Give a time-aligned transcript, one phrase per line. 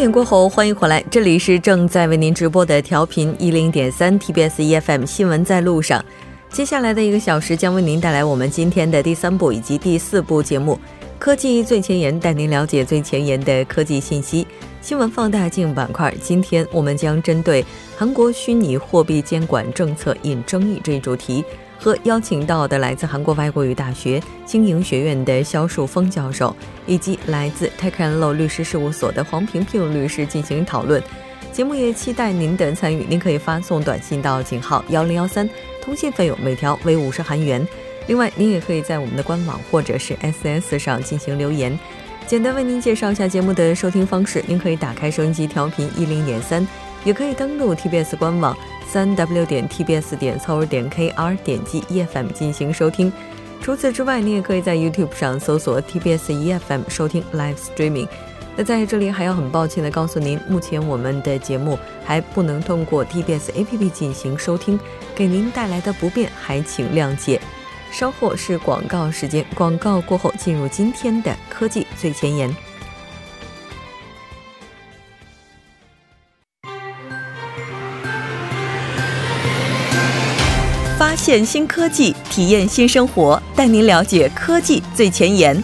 [0.00, 6.02] 点过后，欢迎回来，这里是正在为您直播的调频一零点三 TBS EFM 新闻在路上。
[6.48, 10.72] 接下来的一个小时将为您带来我们今天的第三部以及第四部节目
[11.18, 14.46] 《科技最前沿》，带您了解最前沿的科技信息。
[14.80, 17.62] 新闻放大镜板块，今天我们将针对
[17.94, 21.44] 韩国虚拟货币监管政策引争议这一主题。
[21.80, 26.54] 和邀请到的来自韩国外国语大学经营学院的肖树峰教授，
[26.86, 31.02] 以及来自 Tech and Law 律师事务所的黄平平律师进行讨论。
[31.50, 35.48] 节目也期待您的参与，您可以发送短信到井号幺零幺三，
[35.82, 37.66] 通信费用每条为五十韩元。
[38.06, 41.76] 另外，您也可以在我们的官网或者是 S S 上进行留言。
[42.26, 46.66] 简单为您介绍一下节目的收听方式：您可以打开收音机调频一零点三，
[47.04, 48.56] 也可以登录 TBS 官网。
[48.92, 53.12] 三 w 点 tbs 点 c o r 点 kr 点击 efm 进行收听。
[53.62, 58.08] 除此之外，你也可以在 YouTube 上搜索 TBS EFM 收听 Live Streaming。
[58.56, 64.80] 那在这里还要很抱歉的告诉您，目前我们的节目还不能通过 TBS APP 进行收听，
[65.14, 67.40] 给您带来的不便还请谅解。
[67.92, 72.54] 稍后是广告时间，广告过后进入今天的科技最前沿。
[81.00, 85.56] 发现新科技，体验新生活，带您了解科技最前沿。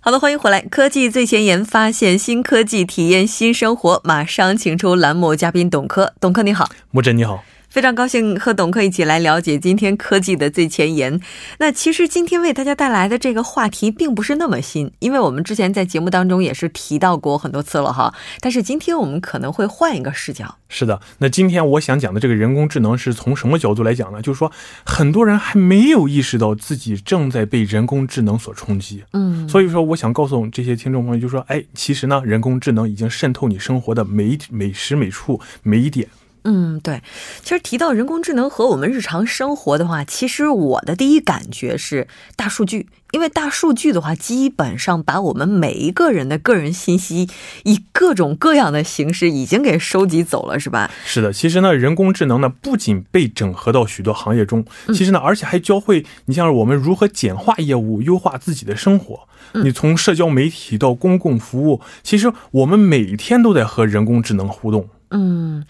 [0.00, 4.00] 好的，欢迎回来，科技最前沿，发现新科技，体验新生活。
[4.02, 7.44] 马上请出栏目嘉宾董科，董科你好，木真你好。
[7.70, 11.20] 非常高兴和董科一起来了解今天科技的最前沿。
[11.58, 18.12] 那其实今天为大家带来的这个话题并不是那么新，因为我们之前在节目当中也是提到过很多次了哈。
[18.40, 20.56] 但是今天我们可能会换一个视角。
[20.68, 24.20] 是的，那今天我想讲的这个人工智能是从什么角度来讲呢？
[24.20, 24.50] 就是说
[24.84, 29.04] 很多人还没有意识到自己正在被人工智能所冲击。
[29.12, 36.08] 嗯，所以说我想告诉这些听众朋友，就是说，哎，其实呢，人工智能已经渗透你生活的每每时每处每一点。
[36.44, 37.02] 嗯，对，
[37.42, 47.28] 其实提到人工智能和我们日常生活的话，其实我的第一感觉是大数据，因为大数据的话，基本上把我们每一个人的个人信息
[47.64, 50.90] 以各种各样的形式已经给收集走了，是吧？
[51.04, 54.64] 是的，其实呢，人工智能呢不仅被整合到许多行业中，
[54.94, 59.28] 其实呢，而且还教会你像我们如何简化业务、优化自己的生活。
[59.54, 64.88] 你从社交媒体到公共服务，其实我们每天都在和人工智能互动。
[65.12, 65.64] 嗯，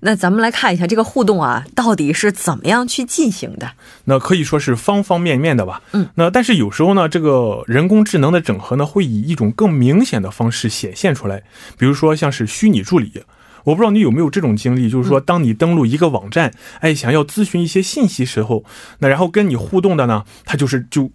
[0.00, 3.72] 那咱们来看一下这个互动啊，到底是怎么样去进行的？
[4.04, 5.82] 那可以说是方方面面的吧。
[5.92, 11.42] 嗯，那但是有时候呢，这个人工智能的整合呢，会以一种更明显的方式显现出来。
[11.76, 13.24] 比如说像是虚拟助理，
[13.64, 18.64] 我不知道你有没有这种经历，就是说当你登录一个网站，哎，想要咨询一些信息时候，
[19.00, 21.10] 那然后跟你互动的呢，它就是就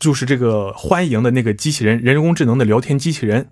[0.00, 3.46] 就是这个欢迎的那个机器人，人工智能的聊天机器人。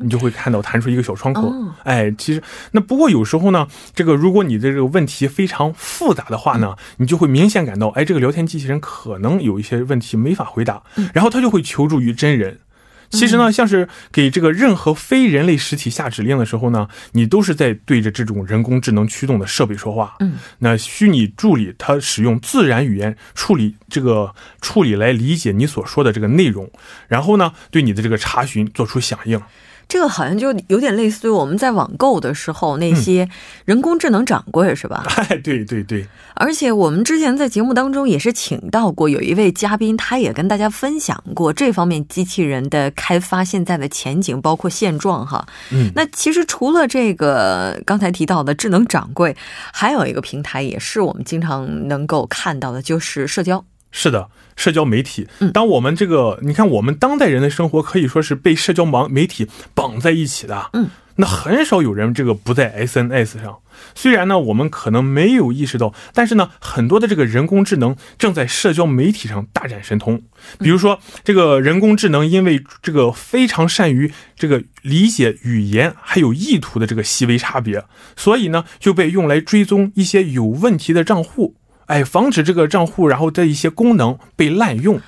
[0.00, 1.52] 你就会看到弹出一个小窗口，
[1.84, 2.42] 哎，其实
[2.72, 12.60] 那不过有时候呢，这个如果你的这个问题非常复杂的话呢，你就会明显感到，哎，这个聊天机器人可能有一些问题没法回答，然后他就会求助于真人。
[13.08, 20.16] 其实呢，像是给这个任何非人类实体下指令的时候呢，你都是在对着这种人工智能驱动的设备说话。
[20.18, 26.68] 嗯，那虚拟助理它使用自然语言处理这个处理来理解你所说的这个内容，
[27.06, 29.40] 然后呢，对你的这个查询做出响应。
[29.88, 33.28] 这个好像就有点类似于我们在网购的时候那些
[33.64, 35.04] 人工智能掌柜，是吧？
[35.28, 36.06] 哎，对对对。
[36.34, 45.46] 而且我们之前在节目当中也是请到过有一位嘉宾，他也跟大家分享过这方面机器人的开发现在的前景，包括现状哈。
[45.70, 45.90] 嗯。
[45.94, 49.34] 那其实除了这个刚才提到的智能掌柜，
[49.72, 53.64] 还有一个平台也是我们经常能够看到的，就是社交。
[53.96, 54.28] 是的。
[54.56, 60.70] 社交媒体，当我们这个，你看，我们当代人的生活可以说是被社交网媒体绑在一起的。
[60.72, 63.58] 嗯，那很少有人这个不在 SNS 上。
[63.94, 70.22] 虽然呢，我们可能没有意识到，但是呢，很多的这个人工智能正在社交媒体上大展神通。
[70.58, 77.84] 比如说，这个人工智能因为这个非常善于这个理解语言还有意图的这个细微差别，
[78.16, 81.56] 所以呢，就被用来追踪一些有问题的账户。
[81.86, 85.00] 哎，防止这个账户然后的一些功能被滥用。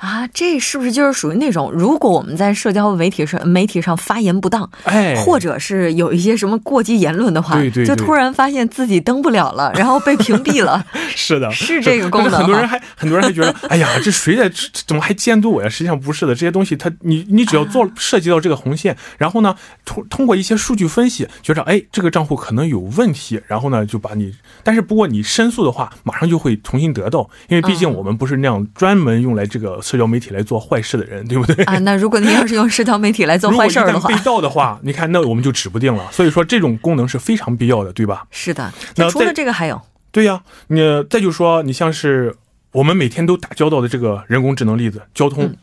[0.00, 10.82] 啊，这是不是就是属于那种，如果我们在社交媒体上媒体上发言不当，哎，或者是有一些什么过激言论的话，对对，就突然发现自己登不了了，然后被屏蔽了。
[11.14, 12.30] 是的，是这个功能。
[12.30, 14.50] 很多人还很多人还觉得，哎呀，这谁在
[14.86, 15.68] 怎么还监督我呀？
[15.68, 19.54] 实际上不是的，这些东西它你你只要做涉及到这个红线，然后呢
[19.84, 29.78] 通通过一些数据分析，觉着哎这个账户可能有问题，然后呢就把你，但是不过你申诉的话，马上就会重新得到，因为毕竟我们不是那样专门用来这个。
[29.90, 31.64] 个社交媒体来做坏事的人，对不对？
[31.64, 36.06] 啊，那如果您要是用社交媒体来做 坏事的话，被盗的话，你看那我们就指不定了。
[36.12, 38.24] 所以说这种功能是非常必要的，对吧？
[38.30, 38.72] 是的。
[38.96, 39.80] 那除了这个还有？
[40.12, 42.36] 对呀，你再就说你像是
[42.72, 45.54] 我们每天都打交道的这个人工智能例子，交通。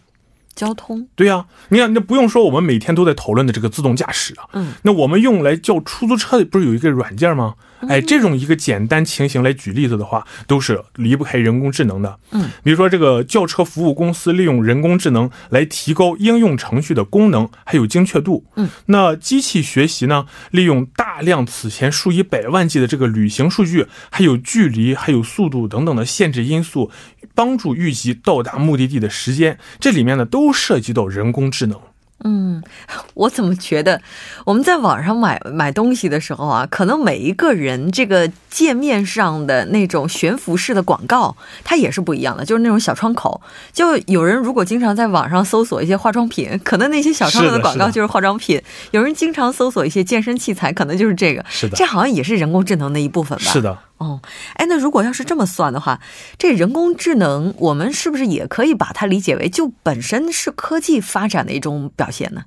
[0.55, 7.53] 交通对呀，你看那不用说，我们每天都在讨论的这个自动驾驶啊，嗯，那我们用来叫出租车的不是有一个软件吗？
[7.87, 12.17] 哎，这种一个简单情形来举例子的话，都是离不开人工智能的。
[12.31, 18.45] 嗯，比如说这个轿车服务公司利用人工智能来提高应用程序的功能还有精确度。
[18.55, 26.91] 嗯，那机器学习呢，利用大量此前数以百万计的这个旅行数据，还有距离、还有速度等等的限制因素，
[27.35, 29.57] 帮助预计到达目的地的时间。
[29.79, 31.79] 这里面呢，都涉及到人工智能。
[32.23, 32.61] 嗯，
[33.13, 34.01] 我怎么觉得
[34.45, 43.39] 我们在网上买买东西的时候啊，可能每一个人这个界面上的那种悬浮式的广告，它也是不一样的，就是那种小窗口。
[43.71, 48.59] 就有人如果经常在网上搜索一些化妆品，可能那些小窗口的广告就是化妆品；
[48.91, 51.45] 有人经常搜索一些健身器材，可能就是这个。
[51.49, 53.45] 是的，这好像也是人工智能的一部分吧？
[53.45, 53.77] 是的。
[53.97, 54.21] 哦，
[54.53, 55.99] 哎，那如果要是这么算的话，
[56.37, 62.43] 这人工智能我们是不是也可以把它理解为就本身是科技发展的一种表现呢？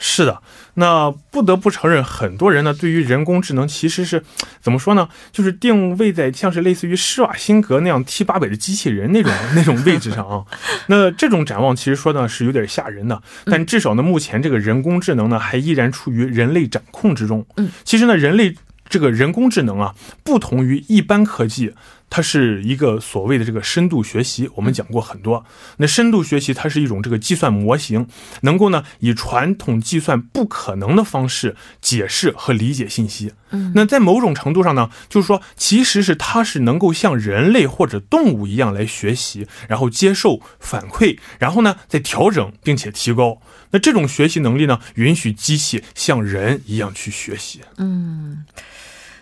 [0.00, 0.40] 是的，
[0.74, 4.22] 那不得不承认，很多人呢对于人工智能其实是
[4.60, 5.08] 怎么说呢？
[5.32, 10.44] 就是定位在像是类似于施瓦辛格那样 T 八百的机器人那种 那种位置上啊。
[10.86, 17.44] 那这种展望其实说呢是有点吓人的，但至少呢目前这个人工智能呢还依然处于人类掌控之中。
[17.56, 18.54] 嗯，其实呢人类。
[18.88, 19.94] 这个人工智能啊，
[20.24, 21.74] 不同于一般科技，
[22.08, 24.48] 它是一个所谓的这个深度学习。
[24.54, 25.44] 我们讲过很多，
[25.76, 28.06] 那深度学习它是一种这个计算模型，
[28.42, 33.34] 能够呢以传统计算不可能的方式解释和理解信息。
[33.50, 43.40] 嗯，那在某种程度上呢，就是说，其实是它是能够像人类或者动物一样来学习，然后接受反馈，然后呢再调整并且提高。
[43.70, 47.60] 那这种学习能力呢，允许机器像人一样去学习。
[47.76, 48.44] 嗯。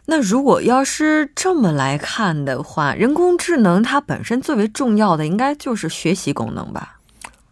[0.06, 6.98] 那如果要是这么来看的话，人工智能它本身最为重要的应该就是学习功能吧？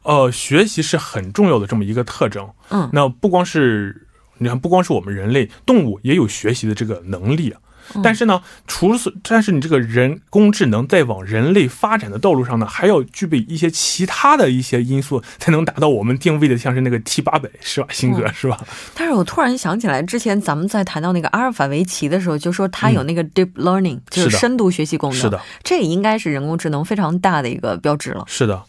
[0.03, 2.49] 呃，学习是很重要的这么一个特征。
[2.71, 4.07] 嗯，那不光是
[4.39, 7.61] 你看，不光是我们人类，动物也有学习的这个能力啊。
[8.03, 18.59] 但是呢，除此，但是你这个人工智能在往人类发展的道路上呢，还要具备一些其他的一些因素，才能达到我们定位的像是那个 T 八百施瓦辛格，是吧？
[18.95, 25.19] 但是我突然想起来，之前咱们在谈到那个阿尔法围棋的时候，就说它有那个 deep learning，就是深度学习功能。
[25.19, 28.25] 是的，这也应该是人工智能非常大的一个标志了。
[28.27, 28.63] 是的，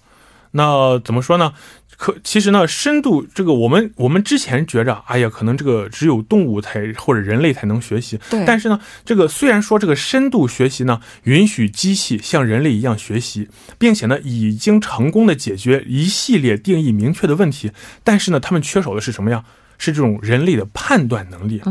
[0.51, 1.53] 那怎么说呢？
[1.97, 8.19] 可其实呢，深度这个我们我们之前觉着，哎呀，可能这个只有动物才或者人类才能学习。
[8.29, 8.43] 对。
[8.45, 13.47] 但是呢，这个虽然说这个深度学习呢，允许机器像人类一样学习，
[13.77, 17.71] 并且呢，已经成功的解决一系列定义明确的问题，
[18.03, 19.43] 但是呢，他们缺少的是什么呀？
[19.77, 21.61] 是这种人类的判断能力，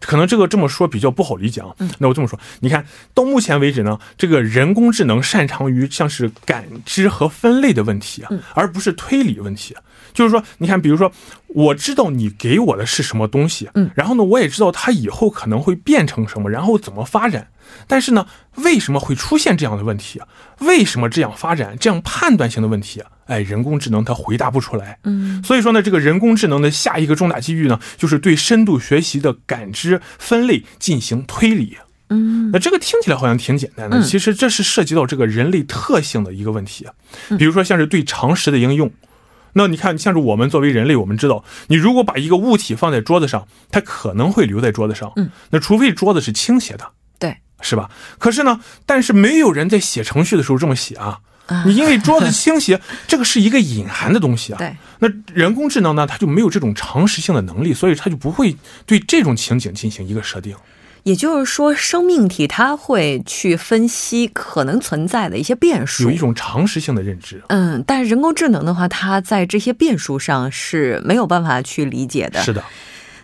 [0.00, 1.68] 可能这个这么说比较不好理解啊。
[1.98, 9.74] 那我这么说，你看到目前为止呢，这个人工智能擅长于像是感知和分类的问题啊，而不是推理问题。
[10.12, 11.10] 就是说，你看，比如说，
[11.48, 17.48] 我知道你给我的是什么东西，嗯，然后呢，我也知道它以后可能会变成什么，然后怎么发展。
[17.86, 20.20] 但是呢，为什么会出现这样的问题？
[20.60, 21.74] 为什么这样发展？
[21.80, 23.02] 这样判断性的问题？
[23.26, 24.98] 哎，人工智能它回答不出来。
[25.04, 31.76] 嗯，所以说呢，这个人工智能的下一个重大机遇呢，就是对深度学习的感知分类进行推理。
[32.10, 36.86] 嗯，那这个听起来好像挺简单的，其实这是涉及到这个人类特性的一个问题。
[37.38, 38.90] 比如说像是对常识的应用。
[39.54, 45.12] 那你看，像是我们作为人类，我们知道，你如果把一个物体放在桌子上，它可能会留在桌子上。
[45.16, 46.92] 嗯，那除非桌子是倾斜的。
[47.18, 47.90] 对，是吧？
[48.18, 51.20] 可是呢，但是没有人在写程序的时候这么写啊。
[51.66, 54.58] 你因为桌子倾斜， 这个是一个隐含的东西啊。
[54.58, 54.74] 对。
[55.00, 58.56] 那人工智能呢，它就没有这种常识性的能力，所以它就不会
[58.86, 60.56] 对这种情景进行一个设定。
[61.04, 67.42] 也就是说，生命体它会去分析可能存在的一些变数，有一种常识性的认知。
[67.48, 72.42] 嗯，但人工智能的话，它在这些变数上是没有办法去理解的。
[72.42, 72.64] 是的。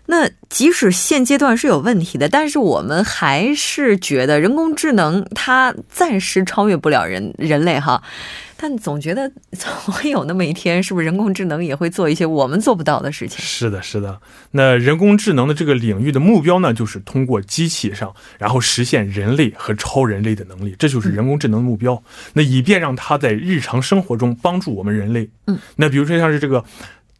[0.06, 8.02] 那即使现阶段是有问题的，但是我们还是觉得人工智能它暂时超越不了人人类哈。
[8.60, 13.38] 但总觉得 总会有那么一天，是不是人工智能也会做一些我们做不到的事情？
[13.40, 14.20] 是的，是的。
[14.50, 22.02] 那人工智能的这个领域的目标呢，就是通过机器上，然后实现人类和超人类的能力，这就是人工智能的目标。
[22.34, 25.30] 那以便让它在日常生活中帮助我们人类。
[25.46, 26.64] 嗯，那比如说像是这个。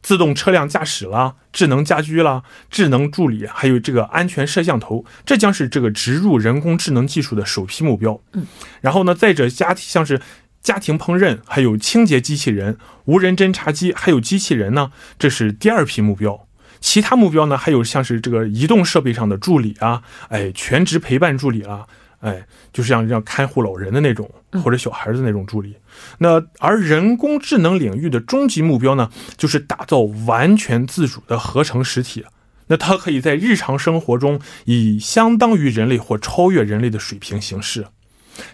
[0.02, 8.18] 自动车辆驾驶啦，智能家居啦，智能助理，还有这个安全摄像头，这将是这个植入人工智能技术的首批目标。
[8.32, 8.47] 嗯，
[8.80, 10.18] 然后呢，再者加像是
[10.62, 12.76] 家庭烹饪，还有清洁机器人、
[13.07, 16.47] 无人侦察机，还有机器人呢，这是第二批目标。
[16.81, 21.87] 其他目标呢，还有像是这个移动设备上的助理啊，哎，全职陪伴助理啊，
[22.21, 24.31] 哎，就是像像看护老人的那种，
[24.62, 25.76] 或者小孩的那种助理。
[26.19, 32.25] 那而人工智能领域的终极目标呢，就是打造完全自主的合成实体。
[32.69, 37.87] 那它可以在日常生活中以相当于人类或超越人类的水平行事。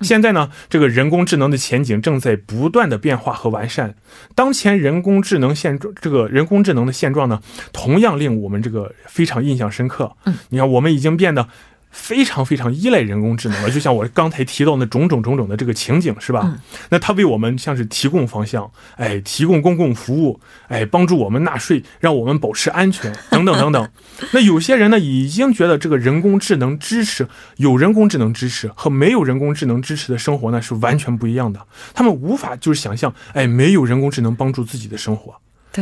[0.00, 3.94] 现在呢，这个人工智能的前景正在不断的变化和完善。
[4.34, 7.40] 当前人工智能现状，这个人工智能的现状呢，
[7.72, 10.16] 同样令我们这个非常印象深刻。
[10.24, 11.48] 嗯，你看，我们已经变得。
[11.96, 16.54] 非常非常依赖人工智能了， 就像我刚才提到的种种种种的这个情景，是吧？
[16.90, 20.38] 那它为我们像是提供方向，哎，提供公共服务，
[20.68, 23.88] 哎，帮助我们纳税，让我们保持安全， 等等等等。
[24.32, 27.26] 那有些人呢，已经觉得这个人工智能支持
[27.56, 31.60] 有人工智能支持和没有人工智能支持的生活呢是完全不一样的。
[31.94, 35.34] 他们无法就是想象，哎，没有人工智能帮助自己的生活。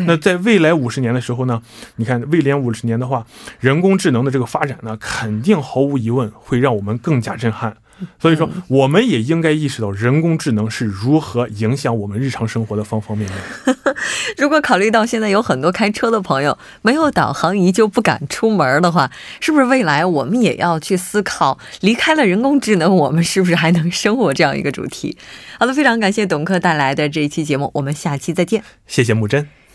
[0.07, 1.63] 那在未来五十年的时候呢？
[1.97, 3.27] 你看，未来五十年的话，
[3.61, 7.77] 人工智能的这个发展呢，肯定毫无疑问会让我们更加震撼。
[8.21, 13.77] 所以说，我们也应该意识到人工智能是如何影响我们日常生活的方方面面。
[14.37, 25.17] 如果考虑到现在有很多开车的朋友没有导航仪就不敢出门的话，是不是未来我们也要去思考，离开了人工智能，我们是不是还能生活这样一个主题？
[25.61, 28.65] 好的，非常感谢董克带来的这一期节目，我们下期再见。
[28.89, 29.64] 谢谢木真。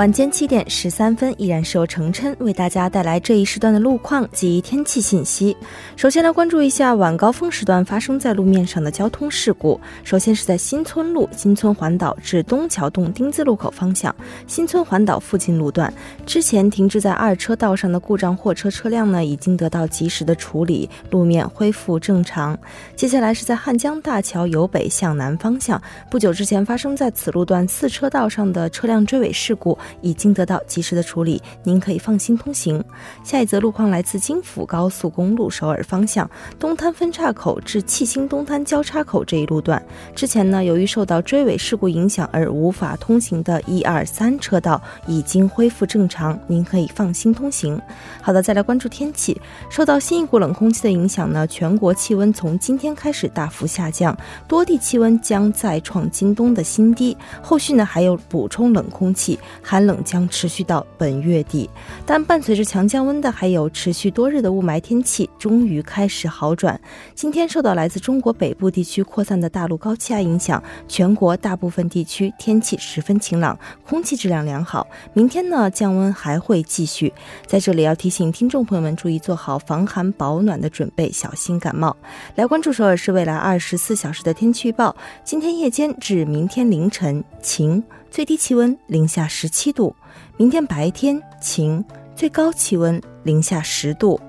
[0.00, 5.54] 晚间七点十三分，依然是由程琛为大家带来这一时段的路况及天气信息。
[5.94, 9.78] 首先来关注一下晚高峰时段发生在路面上的交通事故。
[10.02, 14.16] 首先是在新村路新村环岛至东桥洞丁字路口方向，
[14.46, 15.92] 新村环岛附近路段，
[16.24, 22.58] 之前停滞在二车道上的故障货车车辆呢，已经得到及时的处理，路面恢复正常。
[22.96, 25.78] 接下来是在汉江大桥由北向南方向，
[26.10, 29.76] 不久之前发生在此路段四车道上的车辆追尾事故。
[30.00, 32.82] 已经得到及时的处理，您可以放心通行。
[33.24, 36.28] 下一则路况来自京釜高速公路首尔方向
[36.58, 39.82] 东滩分岔口至庆兴东滩交叉口这一路段，
[40.14, 47.80] 之前呢由于受到追尾事故影响而无法通行的一二三车道已经恢复正常，您可以放心通行。
[48.22, 54.16] 好的，再来关注天气，受到新一股冷空气的影响呢，全国气温从今天开始大幅下降，
[54.46, 57.16] 多地气温将再创今冬的新低。
[57.42, 59.38] 后续呢还有补充冷空气，
[59.80, 59.90] 寒。
[59.90, 61.68] 冷将持续到本月底，
[62.06, 66.80] 但伴随着强降温的还有持续多日的雾霾天气，终于开始好转。
[67.14, 74.86] 今天受到来自中国北部地区扩散的大陆高气压影响，全国大部分地区天气十分晴朗，空气质量良好。
[75.12, 77.12] 明天呢，降温还会继续。
[77.46, 81.96] 在这里要提醒听众朋友们注意做好防寒保暖的准备，小心感冒。
[82.36, 84.94] 来关注首尔市未来二十四小时的天气预报：
[85.24, 87.82] 今天夜间至明天凌晨晴。
[88.10, 89.94] 最低气温零下十七度，
[90.36, 91.82] 明天白天晴，
[92.16, 94.20] 最高气温零下十度。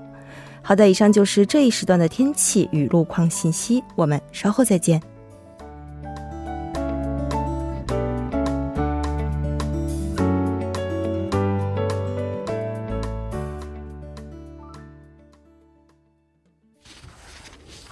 [0.62, 5.02] 好的，以上就是这一时段的天气与路况信息，我们稍后再见。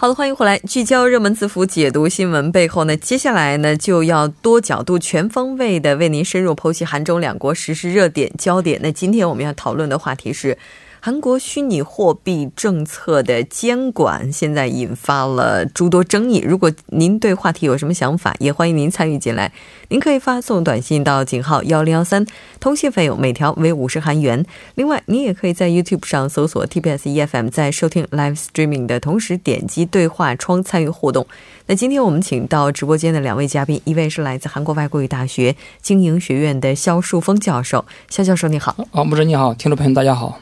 [0.00, 2.96] 好的，欢迎回来，聚焦热门字符，解读新闻背后呢。
[2.96, 8.80] 接下来呢，就要多角度、全方位的为您深入剖析韩中两国实时热点焦点。
[8.82, 10.56] 那今天我们要讨论的话题是。
[11.02, 16.44] 韩国虚拟货币政策的监管现在引发了诸多争议。
[16.46, 19.50] 如果您对话题有什么想法，也欢迎您参与进来。
[19.88, 22.26] 您可以发送短信到井号幺零幺三，
[22.60, 24.44] 通信费用每条为五十韩元。
[24.74, 31.26] 另外，您也可以在 YouTube 上搜索 TBS EFM，在收听 Live Streaming 的同时点击对话窗参与互动。
[31.64, 38.76] 那今天我们请到直播间的两位嘉宾，一位是来自韩国外国语大学经营学院的肖树峰教授，肖教授你好。
[38.90, 40.38] 啊，木真你好，听众朋友大家好。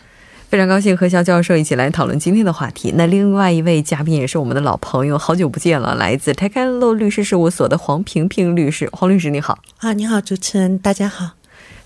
[0.49, 2.95] 非常高兴和肖教授一起来讨论今天的话题。
[2.97, 8.89] 那另外一位嘉宾也是我们的老朋友，好久不见了，来自泰开路律师事务所的黄平平律师。
[8.93, 11.33] 黄律师你好，啊，你好，主持人，大家好，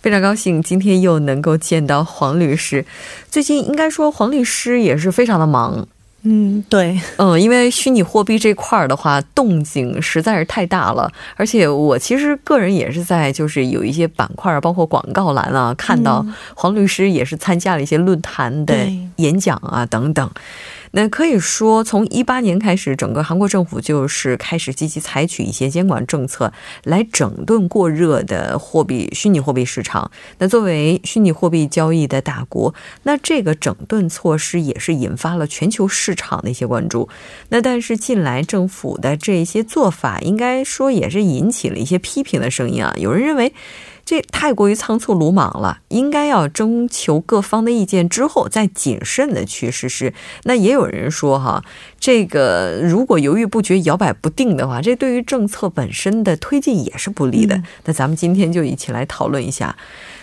[0.00, 2.86] 非常高兴今天又能够见到黄律师。
[3.28, 5.88] 最近应该说黄律师也是非常的忙。
[6.24, 16.24] 嗯，对，嗯，因为虚拟货币这块儿的话，动静实在是太大了，而且我其实个人也是在就是有一些板块，包括广告栏啊，看到
[16.54, 18.74] 黄律师也是参加了一些论坛的
[19.16, 20.30] 演讲啊等等。
[20.92, 26.52] 那可以说，从一八年开始，整个韩国政府就是开始积极采取一些监管政策，
[26.84, 30.10] 来整顿过热的货币虚拟货币市场。
[30.38, 37.08] 那作为虚拟货币交易的大国，那这个整顿措施也是引发了全球市场的一些关注。
[37.48, 42.94] 那但是近来政府的这些做法，应该说也是引起了一些批评的声音啊。
[42.98, 43.52] 有人认为。
[44.04, 50.12] 这太过于仓促鲁莽了，应该要征求各方的意见之后再谨慎的去实施。
[50.42, 51.64] 那也有人说哈，
[52.00, 57.62] 这个如果犹豫不决、摇摆不定的话，这对于政策本身的推进也是不利的。
[57.84, 59.76] 那咱们今天就一起来讨论一下。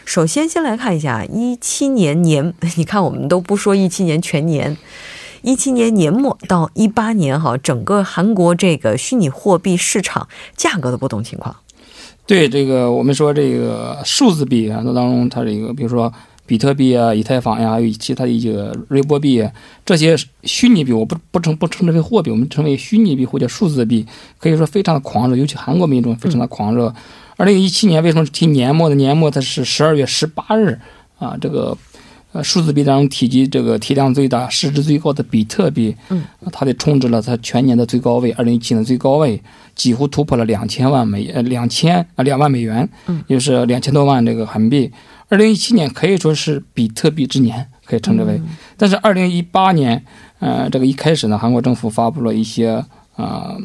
[0.05, 4.77] 首先，先来看一下一七年年， 你看我们都不说一七年全年，
[5.41, 11.55] 一七年年末到一八年哈，整个韩国这个虚拟货币市场价格的波动情况。
[12.29, 16.13] 对这个，我们说这个数字币啊，那当中它这个，比如说
[16.45, 19.43] 比特币啊、以太坊呀，还有其他的一些瑞波币
[19.83, 24.05] 这些虚拟币，我不不称不称之为货币，我们称为虚拟币或者数字币，
[24.37, 26.93] 可以说非常的狂热，尤其韩国民众非常的狂热。
[27.35, 29.31] 二零一七年为什么提年末的年末？
[29.31, 30.77] 它是十二月十八日
[31.17, 31.75] 啊，这个。
[32.31, 39.41] 呃，数字币当中体积这个体量最大、市值最高的比特币，嗯，它的充值了它全年的最高位，二零一七年最高位
[39.79, 44.91] 几乎突破了两千万美呃两千啊两万美元，嗯，也就是两千多万这个韩币。
[45.29, 48.41] 二零一七年可以说是比特币之年，可以称之为。
[48.75, 50.03] 但是二零一八年，
[50.39, 52.83] 呃，这个一开始呢，韩国政府发布了一些
[53.15, 53.55] 啊。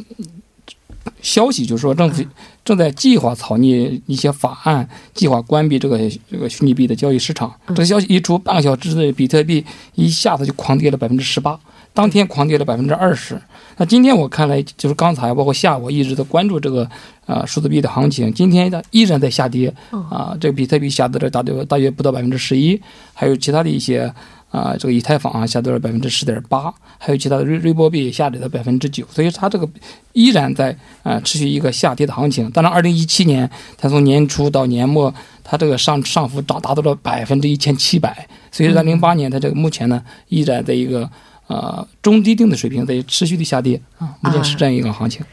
[1.21, 2.25] 消息就是说，政府
[2.65, 5.99] 正在计划草拟一些法案，计划关闭这个
[6.31, 7.53] 这个虚拟币的交易市场。
[7.69, 9.63] 这个消息一出，半个小时之内，比特币
[9.97, 11.61] 一下子就狂跌了百分之十八，
[11.95, 13.41] 当天狂跌了百分之二十。
[13.79, 16.87] 那今天我看来，就是刚才包括下午一直在关注这个
[17.25, 22.79] 啊数字币的行情，今天它依然在下跌啊，这个比特币下跌了大约大约不到百分之十一，
[23.15, 24.13] 还有其他的一些。
[24.55, 29.69] 啊，这个以太坊啊下跌了百分之十点八，还有其他的瑞瑞波币下跌了百分之九，所以它这个
[30.13, 32.49] 依然在啊持续一个下跌的行情。
[32.53, 41.11] 当然，二零一七年它从年初到年末，它这个上上浮涨达到了百分之一千七百，所以在零八年它这个目前呢依然在一个
[41.47, 45.25] 呃中低定的水平，在持续的下跌啊，目前是这样一个行情。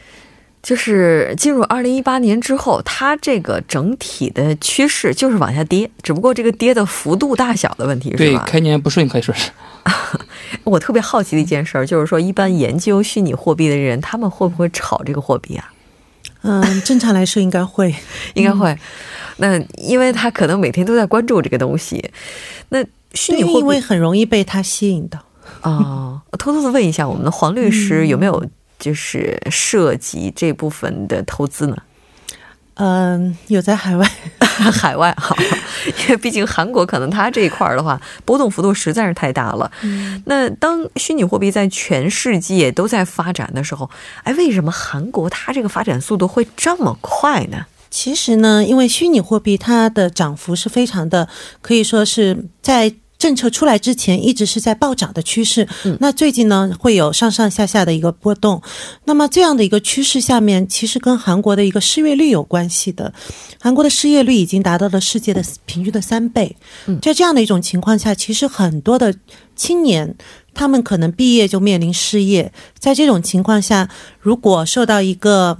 [0.62, 8.44] 就是进入二零一八年之后，它这个整体的趋势就是往下跌，只不过这个跌的幅度大小的问题，是吧？
[8.44, 9.50] 对，开年不顺可以说是。
[10.62, 15.72] 我特别好奇的一件事就是说，一般研究虚拟货币的人，他们会不会炒这个货币啊？
[16.42, 17.92] 嗯，正常来说应该会，
[18.34, 18.76] 应该会。
[19.38, 22.08] 那因为他可能每天都在关注这个东西，
[22.68, 25.18] 那虚拟货币很容易被他吸引到。
[25.62, 28.44] 哦， 偷偷的问一下，我们的黄律师有没有？
[28.78, 31.76] 就是涉及这部分的投资呢，
[32.74, 35.36] 嗯，有在海外， 海外好，
[36.02, 39.70] 因为毕竟韩国可能它这一块儿的话，波动幅度实在是太大了。
[40.24, 43.88] 那当虚拟货币在全世界都在发展的时候，
[44.24, 47.66] 哎，为什么韩国它这个发展速度会这么快呢？
[47.88, 51.28] 其实呢，因为虚拟货币它的涨幅是非常的，
[51.60, 52.92] 可以说是在。
[53.22, 55.68] 政策出来之前一直是在暴涨的趋势，
[56.00, 58.60] 那最近呢会有上上下下的一个波动。
[59.04, 63.14] 那么这样的一个趋势下面，其实跟韩国的一个失业率有关系的。
[63.60, 66.56] 韩国的失业率已经达到了世界的平均的三倍。
[67.00, 69.14] 在这样的一种情况下，其实很多的
[69.54, 70.16] 青年
[70.52, 72.52] 他们可能毕业就面临失业。
[72.76, 75.56] 在这种情况下，如果受到一个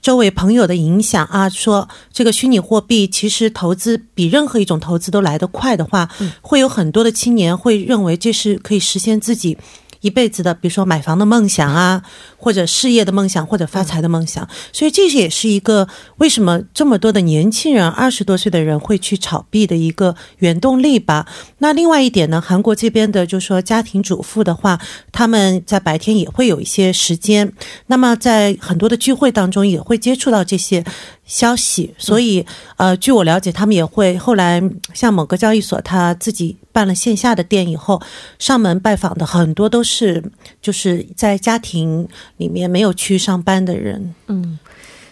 [0.00, 6.08] 周围朋友的影响啊，说这个虚拟货币其实投资比任何一种投资都来得快的话，
[6.40, 9.56] 会有很多的青年会认为这是可以实现自己。
[10.00, 12.02] 一辈子的，比如说买房的梦想啊，
[12.36, 21.26] 或者事业的梦想，或者发财的梦想，所以这也是一个为什么这么多的年轻人，二十多岁的人会去炒币的一个原动力吧。
[21.58, 24.80] 那另外一点呢，韩国这边的，就说家庭主妇的话，
[25.10, 27.52] 他们在白天也会有一些时间，
[27.86, 30.84] 那么在很多的聚会当中也会接触到这些。
[31.28, 32.44] 消息，所以
[32.78, 34.60] 呃，据我了解，他们也会后来
[34.94, 38.00] 像某个交易所，他自己办了线下的店以后，
[38.38, 40.24] 上门拜访的很多都是
[40.62, 44.14] 就是在家庭里面没有去上班的人。
[44.28, 44.58] 嗯，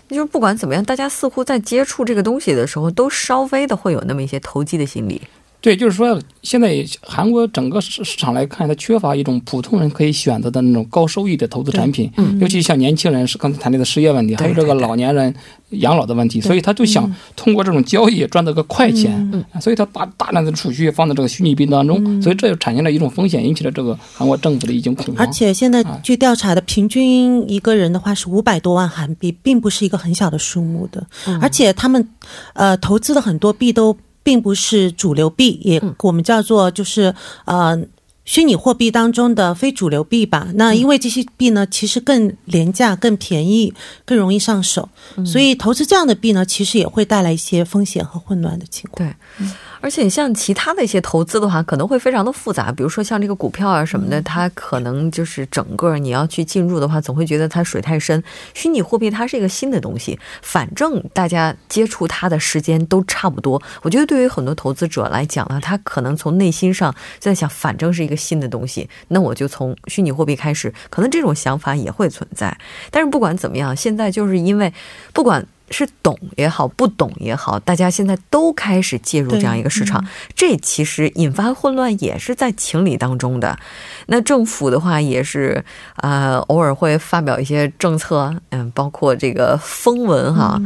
[0.08, 5.20] 就是不管怎么样，大家似乎在接触这个东西的时候，都稍微的会有那么一些投机的心理。
[5.66, 12.38] 对，就是说，现在韩国整个市市场来看，它缺乏一种普通人可以选择的那种高收益的投资产品，嗯。
[12.38, 15.34] 尤其像年轻人是刚才谈到的失业问题，还有这个老年人
[15.70, 25.16] 养老的问题，所以他就想通过这种交易赚到个快钱，嗯所以他把大量的储蓄放在这个虚拟币当中，所以这就产生了一种风险，引起了这个韩国政府的一种恐慌。
[25.18, 25.98] 而且现在啊。
[26.00, 31.04] 据调查的，平均一个人的话是五百多万韩币，并不是一个很小的数目的。
[31.40, 32.08] 而且他们
[32.52, 37.86] 呃投资的很多币都并不是主流币，也我们叫做就是呃。
[38.28, 43.72] 虚拟货币当中的非主流币吧，那因为这些币呢，其实更廉价、更便宜、
[44.04, 44.88] 更容易上手，
[45.24, 49.08] 所以投资这样的币呢，其实也会带来一些风险和混乱的情况。
[49.08, 49.46] 对，
[49.80, 52.72] 而且像其他的一些投资的话，可能会非常的复杂。
[52.72, 58.22] 比如说像这个股票啊什么的，它可能就是整个你要去进入的话，总会觉得它水太深。
[58.54, 63.60] 虚拟货币它是一个新的东西，反正大家接触它的时间都差不多。
[63.82, 72.56] 我觉得对于很多投资者来讲呢，他可能从内心上在想，反正是一个新的东西，那我就从虚拟货币开始，可能这种想法也会存在。
[72.90, 74.72] 但是不管怎么样，现在就是因为
[75.12, 75.46] 不管。
[75.70, 83.58] 是懂也好，不懂也好，大家现在都开始介入这样一个市场，这其实引发混乱也是在情理当中的。
[84.06, 85.64] 那政府的话也是，
[85.96, 90.60] 呃，偶尔会发表一些政策，嗯，包括这个风文哈。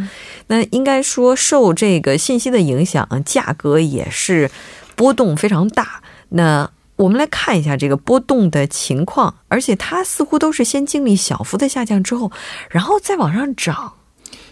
[0.49, 4.51] 那应该说受这个信息的影响，价格也是
[4.97, 6.03] 波动非常大。
[6.31, 12.31] 那我们来看一下这个波动的情况，而且它似乎都是先经历小幅的下降之后，
[12.69, 13.95] 然后再往上涨。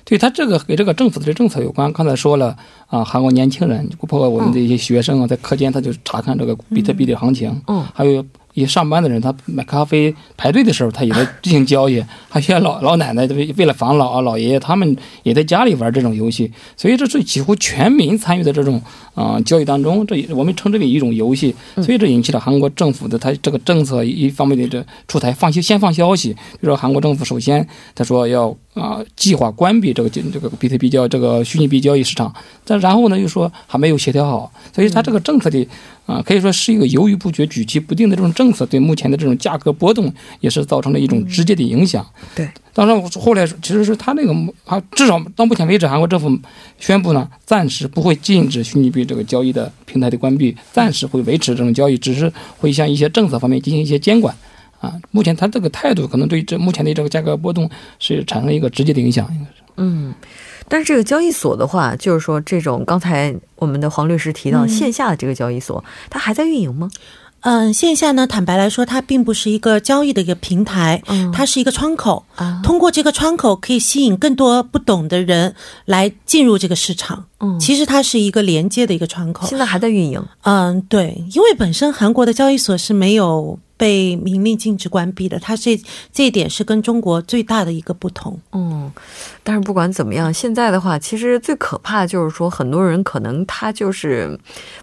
[0.09, 1.93] 对他这个给这个政府的这政策有关。
[1.93, 8.25] 刚才说了啊，韩国年轻人，包括我们的一些学生啊，在课间他就查看这个比特币的行情，嗯，还有
[8.59, 12.03] 一些上班的人，他买咖啡排队的时候，他也在进行交易。
[12.29, 18.83] 还有些老 老奶奶为为了防老啊，老爷爷他们也在家里玩这种游戏，所以这是几乎全民参与的这种
[19.15, 21.55] 啊、呃交易当中，这也我们称之为一种游戏。
[21.77, 32.33] 所以这引起了韩国政府的他这个政策一方面的这出台放先放消息，比如说韩国政府首先他说要啊、计划关闭这个这个比特币交这个虚拟币交易市场，
[32.65, 35.67] 但然后呢又说还没有协调好，所以他这个政策的
[36.09, 42.05] 啊、可以说是一个犹豫不决、举棋不定的这种政策，对目前的这种价格波动也是造成了一种直接的影响。
[42.35, 44.33] 对，当然后来其实是他那个
[44.65, 46.35] 啊，至少到目前为止，韩国政府
[46.79, 54.35] 宣布呢，暂时不会禁止虚拟币这个交易的平台的关闭，暂时会维持这种交易，只是会向一些政策方面进行一些监管。
[54.81, 59.63] 啊，目前他这个态度可能对这目前的这个价格波动是产生一个直接的影响，应该是。
[59.77, 60.13] 嗯，
[60.69, 66.91] 但是这个交易所的话，就是说这种刚才我们的黄律师提到嗯线下的这个交易所，它还在运营吗？
[67.43, 72.25] 嗯，线下呢，坦白来说，它并不是一个交易的一个平台，嗯它是一个窗口。
[72.35, 77.27] 啊，通过这个窗口，可以吸引更多不懂的人来进入这个市场。
[77.41, 79.47] 嗯，其实它是一个连接的一个窗口。
[79.47, 80.23] 现在还在运营。
[80.43, 85.81] 嗯，对，因为本身韩国的交易所是没有被明令禁止关闭的，它这
[86.13, 88.37] 这一点是跟中国最大的一个不同。
[88.53, 88.91] 嗯，
[89.45, 94.37] 但是不管怎么样，现在的话，其实最可怕的就是说，很多人可能他就是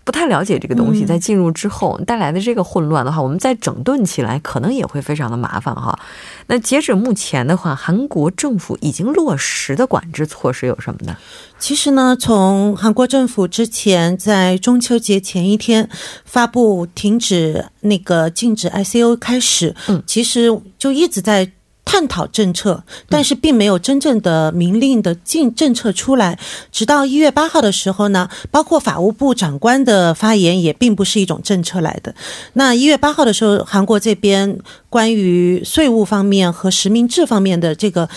[0.06, 6.00] 不太了解这个东西，嗯在进入之后带来的这个混乱的话，我们再整顿起来，可能也会非常的麻烦哈。
[6.48, 11.18] 那截止目前的话，韩国政府已经落实的管制措施有什么呢？
[11.60, 15.90] 其实呢，从韩国政府之前在中秋节前一天
[16.24, 21.52] 发布停止那个禁止 ICO 开始，嗯其实就一直在。
[21.88, 26.38] 探讨政策，但是并没有真正的明令的禁政策出来。
[26.72, 32.16] 直到一月八号的时候呢，包括法务部长官的发言也并不是一种政策来的。
[32.54, 34.58] 那一月八号的时候，韩国这边
[34.90, 38.10] 关于税务方面和实名制方面的这个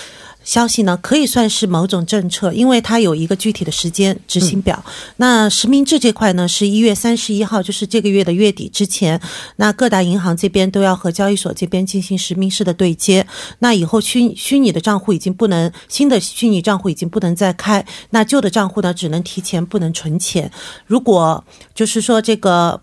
[0.49, 4.83] 消息呢，可以算是某种政策，因为它有一个具体的时间执行表。
[5.19, 9.21] 那实名制这块呢，是一月三十一号，就是这个月的月底之前，
[9.57, 13.27] 那各大银行这边都要和交易所这边进行实名式的对接。
[13.59, 20.51] 那以后虚虚拟的账户已经不能，新的虚拟账户已经不能再开，那旧的账户呢，只能提前不能存钱。
[20.87, 22.81] 如果就是说这个。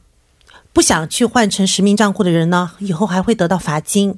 [0.76, 4.14] 不想去换成实名账户的人呢，以后还会得到罚金，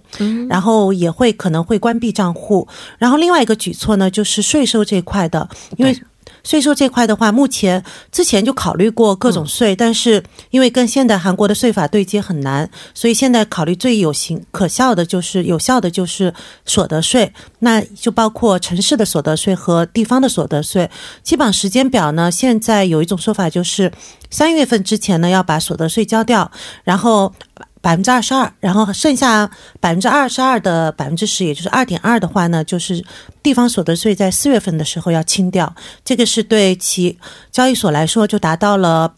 [0.50, 2.68] 然后也会可能会关闭账户。
[2.98, 5.96] 然后另外一个举措呢，就是税收这块的，因为
[6.44, 16.34] 税收这块的话，目前之前就考虑过各种税，但是因为跟现在韩国的税法对接很难，所以现在考虑最有形可效的就是有效的就是
[16.66, 20.90] 所得税，那就包括城市的所得税和地方的所得税。
[21.24, 23.92] 基本上时间表呢，现在有一种说法就是
[24.30, 26.52] 三月份之前呢要把所得税交掉，
[26.84, 27.34] 然后。
[27.82, 33.04] 百分之二十二，然后剩下百分之二十二的百分之十，也就是二点二的话呢，就是
[33.42, 35.74] 地方所得税在四月份的时候要清掉。
[36.04, 37.18] 这个是对其
[37.52, 39.14] 交易所来说就达到了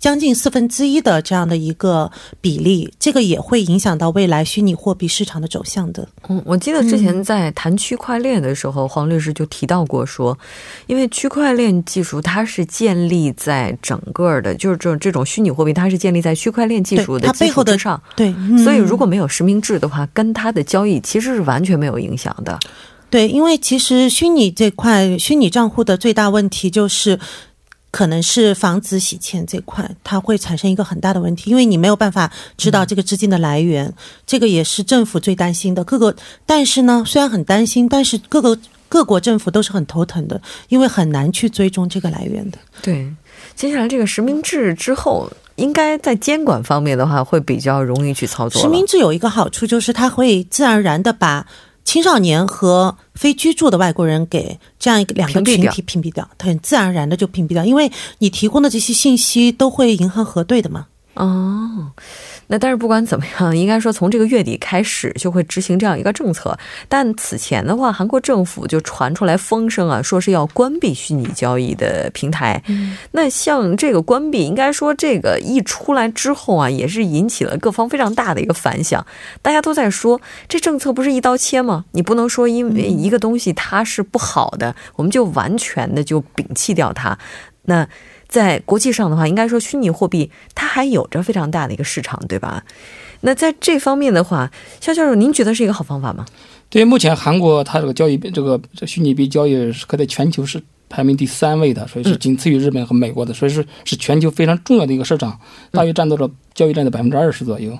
[0.00, 2.10] 将近四分之一的这样的一个
[2.40, 6.08] 比例，这个也会影响到未来虚拟货币市场的走向的。
[6.28, 10.36] 嗯，我记得之前在谈区块链的时候，黄律师就提到过说，
[10.86, 18.34] 因为区块链技术它是建立在整个的，就是这这种虚拟货币，它是建立在区块链技术的基础之上，对，
[18.64, 22.58] 所以如果没有实名制的话，跟它的交易其实是完全没有影响的。
[23.10, 27.18] 对，因为其实虚拟这块虚拟账户的最大问题就是，
[27.90, 33.92] 可能是防止洗钱这块，它会产生一个很大的问题，因为你没有办法知道这个资金的来源，
[34.26, 35.82] 这个也是政府最担心的。
[35.82, 36.14] 各个，
[36.46, 38.56] 但是呢，虽然很担心，但是各个
[38.88, 42.58] 各国政府都是很头疼的，因为很难去追踪这个来源的。
[42.80, 43.12] 对，
[43.56, 48.62] 接下来这个实名制之后，应该在监管方面的话，会比较容易去操作。
[48.62, 51.46] 实名制有一个好处，就是它会自然而然的把。
[51.90, 60.86] 青少年和非居住的外国人给这样一个两个群体屏蔽掉，很自然而然的就屏蔽掉，因为你提供的这些信息都会银行核对的嘛。
[61.14, 61.92] 哦。
[62.46, 66.58] 那但是不管怎么样，应该说从这个月底开始就会执行这样一个政策。
[66.88, 72.60] 但此前的话，韩国政府就传出来风声啊，说是要关闭虚拟交易的平台。
[73.12, 79.06] 那像这个关闭，应该说这个一出来之后啊，也是引起了各方非常大的一个反响。
[79.42, 81.84] 大家都在说，这政策不是一刀切吗？
[81.92, 87.16] 你不能说因为一个东西它是不好的，我们就完全的就摒弃掉它。
[87.62, 87.86] 那。
[88.30, 92.64] 在国际上的话，应该说虚拟货币它还有着非常大的一个市场，对吧？
[93.22, 96.24] 那在这方面的话，肖教授，您觉得是一个好方法吗？
[96.70, 105.38] 对，目前韩国它这个交易这个这虚拟币交易是可在全球是排名第三位的，所以是仅次于日本和美国的，所以是是全球非常重要的一个市场，
[105.72, 107.76] 大约占到了交易占的百分之二十左右。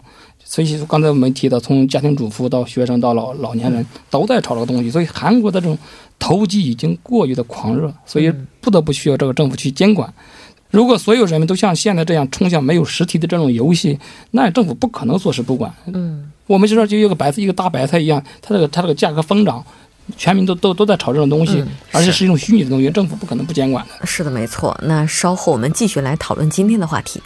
[0.51, 5.79] 所以刚才我们提到，从家庭主妇到学生到老老年人都在炒这个东西，所以韩国的这种
[6.19, 10.13] 投机已经过于的狂热，所以不得不需要这个政府去监管。
[10.73, 13.97] 如果所有人民都像现在这样冲向没有实体的这种游戏，
[14.33, 15.73] 那政府不可能坐视不管。
[15.87, 19.65] 嗯，我们就说就一个白菜，一个大白菜一样，它这个它这个价格疯涨，
[20.17, 24.05] 全民都都都在炒这种东西，而且是一种虚拟的东西，政府不可能不监管的。
[24.05, 24.77] 是的，没错。
[24.83, 27.23] 那稍后我们继续来讨论今天的话题。